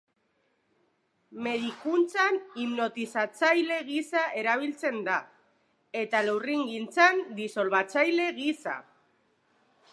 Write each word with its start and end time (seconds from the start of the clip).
Medikuntzan 1.47 2.39
hipnotizatzaile 2.63 3.77
gisa 3.91 4.25
erabiltzen 4.43 4.99
da, 5.11 5.19
eta 6.05 6.25
lurringintzan 6.31 7.25
disolbatzaile 7.43 8.31
gisa. 8.43 8.79